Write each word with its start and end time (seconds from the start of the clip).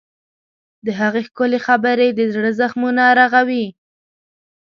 د 0.85 0.87
هغې 0.99 1.21
ښکلي 1.27 1.59
خبرې 1.67 2.07
د 2.13 2.21
زړه 2.33 2.51
زخمونه 2.59 3.03
رغوي. 3.19 3.65